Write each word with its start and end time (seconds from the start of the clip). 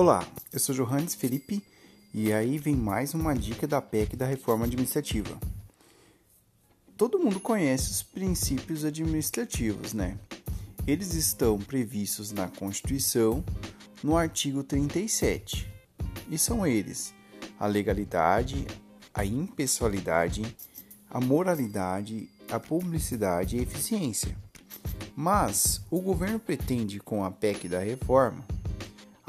Olá, 0.00 0.26
eu 0.50 0.58
sou 0.58 0.74
Johannes 0.74 1.14
Felipe 1.14 1.62
e 2.14 2.32
aí 2.32 2.56
vem 2.56 2.74
mais 2.74 3.12
uma 3.12 3.34
dica 3.34 3.66
da 3.66 3.82
PEC 3.82 4.16
da 4.16 4.24
Reforma 4.24 4.64
Administrativa. 4.64 5.38
Todo 6.96 7.18
mundo 7.18 7.38
conhece 7.38 7.90
os 7.90 8.02
princípios 8.02 8.82
administrativos, 8.82 9.92
né? 9.92 10.18
Eles 10.86 11.12
estão 11.12 11.58
previstos 11.58 12.32
na 12.32 12.48
Constituição 12.48 13.44
no 14.02 14.16
artigo 14.16 14.64
37. 14.64 15.70
E 16.30 16.38
são 16.38 16.66
eles: 16.66 17.12
a 17.58 17.66
legalidade, 17.66 18.66
a 19.12 19.22
impessoalidade, 19.22 20.56
a 21.10 21.20
moralidade, 21.20 22.26
a 22.50 22.58
publicidade 22.58 23.54
e 23.54 23.60
a 23.60 23.62
eficiência. 23.64 24.34
Mas 25.14 25.84
o 25.90 26.00
governo 26.00 26.40
pretende, 26.40 27.00
com 27.00 27.22
a 27.22 27.30
PEC 27.30 27.68
da 27.68 27.80
reforma, 27.80 28.42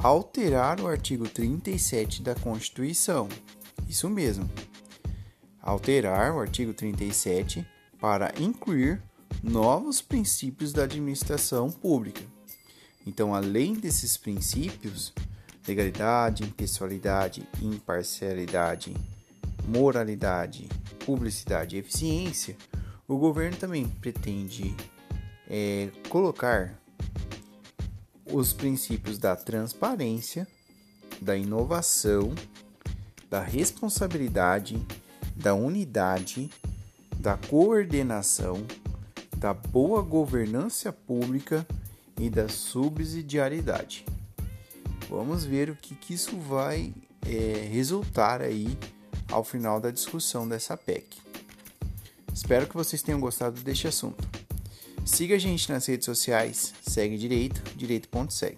alterar 0.03 0.81
o 0.81 0.87
artigo 0.87 1.29
37 1.29 2.23
da 2.23 2.33
Constituição. 2.33 3.29
Isso 3.87 4.09
mesmo. 4.09 4.49
Alterar 5.61 6.35
o 6.35 6.39
artigo 6.39 6.73
37 6.73 7.65
para 7.99 8.33
incluir 8.39 8.99
novos 9.43 10.01
princípios 10.01 10.73
da 10.73 10.83
administração 10.83 11.69
pública. 11.69 12.21
Então, 13.05 13.35
além 13.35 13.75
desses 13.75 14.17
princípios, 14.17 15.13
legalidade, 15.67 16.43
impessoalidade, 16.43 17.47
imparcialidade, 17.61 18.95
moralidade, 19.67 20.67
publicidade 21.05 21.75
e 21.75 21.79
eficiência, 21.79 22.57
o 23.07 23.17
governo 23.17 23.55
também 23.55 23.87
pretende 23.87 24.75
é, 25.47 25.89
colocar 26.09 26.80
os 28.31 28.53
princípios 28.53 29.17
da 29.17 29.35
transparência, 29.35 30.47
da 31.21 31.35
inovação, 31.35 32.33
da 33.29 33.41
responsabilidade, 33.41 34.81
da 35.35 35.53
unidade, 35.53 36.49
da 37.17 37.37
coordenação, 37.37 38.65
da 39.37 39.53
boa 39.53 40.01
governança 40.01 40.91
pública 40.91 41.65
e 42.19 42.29
da 42.29 42.47
subsidiariedade. 42.47 44.05
Vamos 45.09 45.43
ver 45.43 45.69
o 45.69 45.75
que, 45.75 45.95
que 45.95 46.13
isso 46.13 46.37
vai 46.37 46.93
é, 47.25 47.67
resultar 47.71 48.41
aí 48.41 48.77
ao 49.29 49.43
final 49.43 49.79
da 49.79 49.91
discussão 49.91 50.47
dessa 50.47 50.77
PEC. 50.77 51.17
Espero 52.33 52.67
que 52.67 52.75
vocês 52.75 53.01
tenham 53.01 53.19
gostado 53.19 53.59
deste 53.61 53.87
assunto. 53.87 54.25
Siga 55.05 55.35
a 55.35 55.39
gente 55.39 55.71
nas 55.71 55.85
redes 55.85 56.05
sociais, 56.05 56.73
segue 56.81 57.17
direito, 57.17 57.61
direito.segue. 57.75 58.57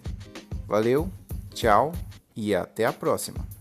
Valeu, 0.66 1.10
tchau 1.54 1.92
e 2.36 2.54
até 2.54 2.84
a 2.84 2.92
próxima. 2.92 3.53